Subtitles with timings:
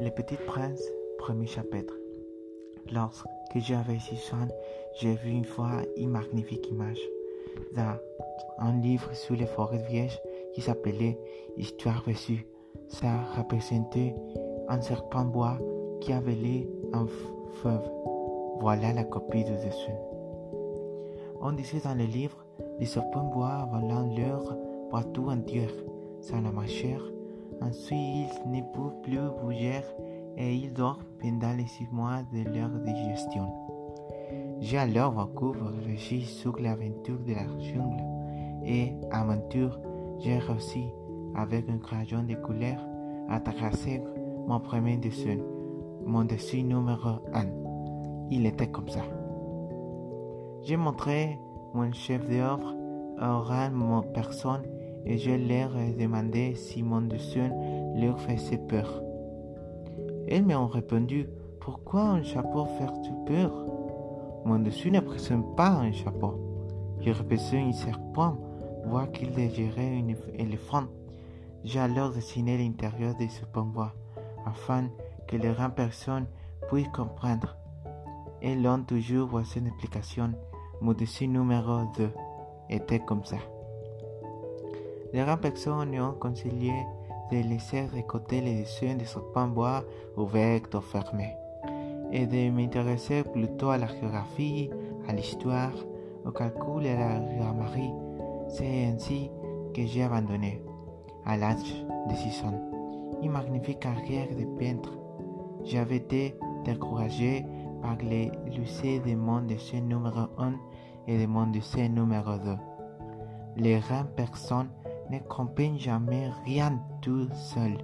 [0.00, 0.80] Le Petit Prince,
[1.18, 1.94] premier chapitre.
[2.92, 4.46] Lorsque j'avais six ans,
[5.00, 7.00] j'ai vu une fois une magnifique image
[7.74, 7.96] dans
[8.58, 10.20] un livre sur les forêts vierges
[10.54, 11.18] qui s'appelait
[11.56, 12.46] Histoire reçue.
[12.88, 14.14] Ça représentait
[14.68, 15.58] un serpent bois
[16.00, 17.06] qui avalait un
[17.62, 17.90] feuve.
[18.60, 19.96] Voilà la copie du dessin.
[21.40, 22.44] On disait dans le livre,
[22.78, 24.56] les serpents bois avalant leur
[24.90, 25.74] partout entière,
[26.20, 27.17] sans la mâchoire.
[27.60, 29.80] Ensuite, ils ne peuvent plus bouger
[30.36, 33.52] et ils dorment pendant les six mois de leur digestion.
[34.60, 38.02] J'ai alors beaucoup réfléchi sur l'aventure de la jungle
[38.64, 39.78] et aventure,
[40.18, 40.92] j'ai réussi
[41.34, 42.78] avec un crayon de couleur
[43.28, 44.02] à tracer
[44.46, 45.38] mon premier dessin,
[46.04, 47.44] mon dessin numéro 1.
[48.30, 49.02] Il était comme ça.
[50.62, 51.38] J'ai montré
[51.74, 52.74] mon chef d'œuvre
[53.18, 54.62] à mon personne
[55.04, 57.50] et je leur ai demandé si mon dessin
[57.96, 59.02] leur faisait peur.
[60.28, 61.26] Elles m'ont répondu
[61.60, 63.52] Pourquoi un chapeau fait-tu peur?
[64.44, 66.34] Mon dessin ne présente pas un chapeau.
[67.00, 68.36] Je représenté un serpent,
[68.86, 70.84] voire qu'il désirait un éléphant.
[71.64, 73.92] J'ai alors dessiné l'intérieur de ce bois
[74.46, 74.88] afin
[75.26, 76.26] que les grandes personnes
[76.68, 77.56] puissent comprendre.
[78.40, 80.32] Elles ont toujours voici une explication.
[80.80, 82.10] Mon dessin numéro 2
[82.70, 83.38] était comme ça.
[85.12, 86.72] Les grandes personnes ont conseillé
[87.32, 89.82] de laisser côté les dessins de serpents bois
[90.16, 91.34] ouverts ou fermés
[92.12, 94.70] et de m'intéresser plutôt à la géographie,
[95.08, 95.72] à l'histoire,
[96.24, 97.94] au calcul et à la grammaire.
[98.48, 99.30] C'est ainsi
[99.74, 100.62] que j'ai abandonné,
[101.24, 102.70] à l'âge de 6 ans,
[103.22, 104.92] une magnifique carrière de peintre.
[105.64, 106.34] J'avais été
[106.64, 107.44] découragé
[107.82, 110.52] par les lycées de mon dessin numéro 1
[111.06, 112.56] et de mon dessin numéro 2.
[113.56, 114.68] Les grandes personnes
[115.10, 117.78] ne comprennent jamais rien tout seul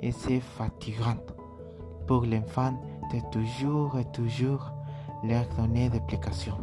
[0.00, 1.16] et c'est fatigant
[2.06, 2.72] pour l'enfant
[3.12, 4.70] de toujours et toujours
[5.24, 6.56] leur donner d'application.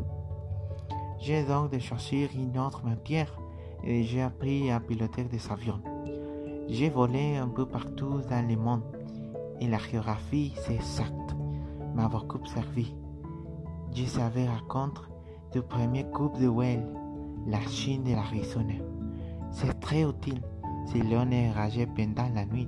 [1.19, 3.33] J'ai donc de choisir une autre matière
[3.83, 5.81] et j'ai appris à piloter des avions.
[6.67, 8.83] J'ai volé un peu partout dans le monde
[9.59, 11.35] et la géographie, c'est exact,
[11.93, 12.95] m'a beaucoup servi.
[13.93, 15.01] Je savais raconter
[15.53, 16.85] du premier coupe de Well,
[17.47, 18.73] la Chine de l'Arizona.
[19.55, 20.41] C'est très utile
[20.91, 22.67] si l'on est ragé pendant la nuit.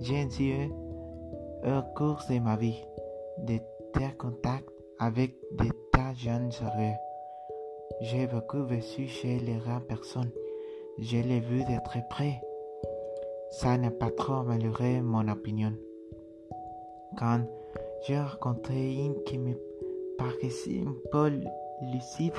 [0.00, 0.68] J'ai eu
[1.64, 2.82] au cours de ma vie
[3.38, 3.58] de
[3.92, 6.96] ter contact avec des tas de jeunes sérieux.
[8.00, 10.32] J'ai beaucoup vécu chez les rares personnes.
[10.98, 12.40] Je l'ai vu de très près.
[13.50, 15.74] Ça n'a pas trop amélioré mon opinion.
[17.16, 17.42] Quand
[18.04, 19.54] j'ai rencontré une qui me
[20.18, 21.28] paraissait un peu
[21.92, 22.34] lucide,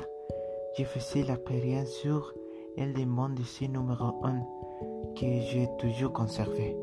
[0.77, 2.33] je faisais l'expérience sur
[2.77, 4.39] elle demande ici numéro 1
[5.15, 6.77] que j'ai toujours conservé.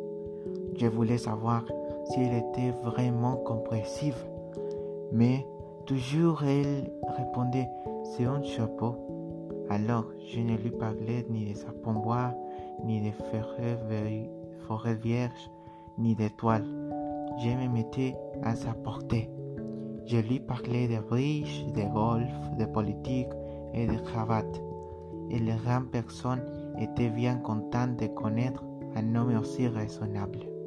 [0.77, 1.65] Je voulais savoir
[2.07, 4.17] si elle était vraiment compréhensive,
[5.13, 5.47] mais
[5.87, 7.69] toujours elle répondait
[8.05, 8.95] c'est un chapeau.
[9.71, 12.35] Alors je ne lui parlais ni de sa bois,
[12.85, 13.11] ni de
[14.67, 15.51] forêts vierges,
[15.99, 16.67] ni d'étoiles.
[17.39, 19.31] Je me mettais à sa portée.
[20.07, 23.29] Je lui parlais de bridge, de golf, de politique
[23.75, 24.63] et de cravate
[25.31, 26.43] et les grandes personnes
[26.79, 28.65] étaient bien contentes de connaître
[28.97, 30.58] un homme aussi raisonnable.